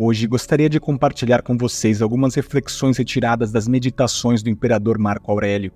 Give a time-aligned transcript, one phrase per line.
[0.00, 5.72] Hoje gostaria de compartilhar com vocês algumas reflexões retiradas das meditações do imperador Marco Aurélio.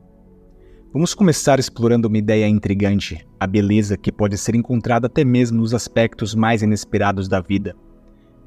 [0.93, 5.75] Vamos começar explorando uma ideia intrigante, a beleza que pode ser encontrada até mesmo nos
[5.75, 7.75] aspectos mais inesperados da vida.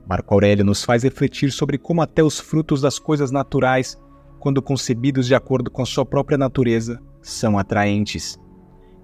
[0.08, 4.02] Marco Aurélio nos faz refletir sobre como até os frutos das coisas naturais,
[4.39, 8.39] quando concebidos de acordo com a sua própria natureza, são atraentes.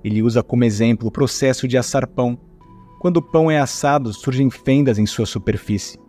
[0.05, 2.39] Ele usa como exemplo o processo de assar pão.
[3.01, 5.99] Quando o pão é assado, surgem fendas em sua superfície.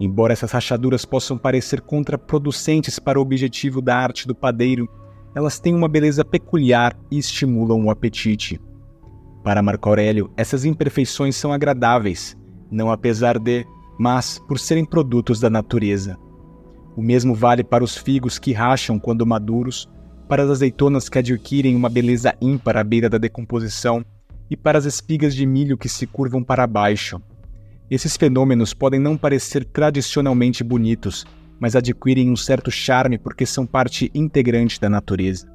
[0.00, 4.88] Embora essas rachaduras possam parecer contraproducentes para o objetivo da arte do padeiro,
[5.34, 8.60] elas têm uma beleza peculiar e estimulam o apetite.
[9.42, 12.36] Para Marco Aurélio, essas imperfeições são agradáveis,
[12.70, 13.64] não apesar de,
[13.98, 16.16] mas por serem produtos da natureza.
[16.96, 19.88] O mesmo vale para os figos que racham quando maduros
[20.28, 24.04] para as azeitonas que adquirem uma beleza ímpar à beira da decomposição
[24.50, 27.20] e para as espigas de milho que se curvam para baixo.
[27.90, 31.26] Esses fenômenos podem não parecer tradicionalmente bonitos,
[31.60, 35.46] mas adquirem um certo charme porque são parte integrante da natureza.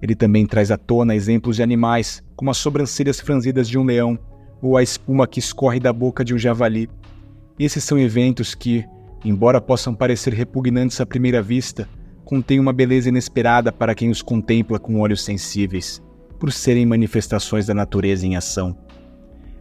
[0.00, 4.18] Ele também traz à tona exemplos de animais, como as sobrancelhas franzidas de um leão
[4.60, 6.88] ou a espuma que escorre da boca de um javali.
[7.58, 8.84] Esses são eventos que,
[9.24, 11.88] embora possam parecer repugnantes à primeira vista,
[12.24, 16.02] contêm uma beleza inesperada para quem os contempla com olhos sensíveis,
[16.38, 18.76] por serem manifestações da natureza em ação.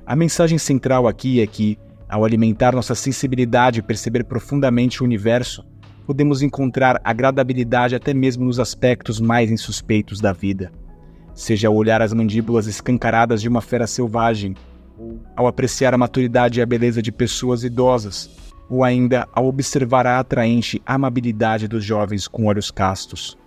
[0.06, 1.78] A mensagem central aqui é que,
[2.10, 5.66] ao alimentar nossa sensibilidade e perceber profundamente o universo,
[6.06, 10.72] podemos encontrar agradabilidade até mesmo nos aspectos mais insuspeitos da vida.
[11.34, 14.56] Seja ao olhar as mandíbulas escancaradas de uma fera selvagem,
[15.36, 18.30] ao apreciar a maturidade e a beleza de pessoas idosas,
[18.70, 23.38] ou ainda ao observar a atraente amabilidade dos jovens com olhos castos.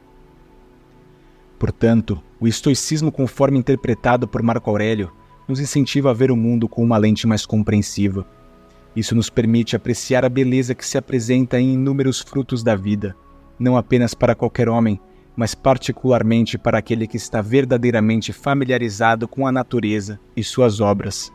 [1.59, 5.13] Portanto, o estoicismo, conforme interpretado por Marco Aurélio,
[5.49, 8.27] nos incentiva a ver o mundo com uma lente mais compreensiva.
[8.95, 13.15] Isso nos permite apreciar a beleza que se apresenta em inúmeros frutos da vida,
[13.59, 15.01] não apenas para qualquer homem,
[15.37, 21.33] mas particularmente para aquele que está verdadeiramente familiarizado com a natureza e suas obras.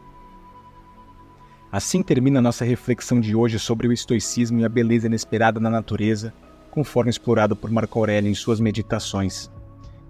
[1.71, 6.33] Assim termina nossa reflexão de hoje sobre o estoicismo e a beleza inesperada na natureza,
[6.71, 9.49] conforme explorado por Marco Aurélio em suas meditações.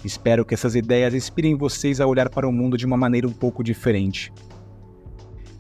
[0.04, 3.34] Espero que essas ideias inspirem vocês a olhar para o mundo de uma maneira um
[3.34, 4.32] pouco diferente.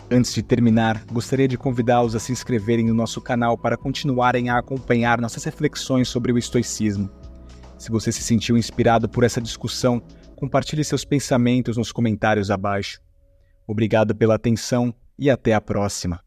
[0.10, 4.60] Antes de terminar, gostaria de convidá-los a se inscreverem no nosso canal para continuarem a
[4.60, 7.10] acompanhar nossas reflexões sobre o estoicismo.
[7.78, 10.02] Se você se sentiu inspirado por essa discussão,
[10.36, 13.02] compartilhe seus pensamentos nos comentários abaixo.
[13.68, 16.25] Obrigado pela atenção e até a próxima.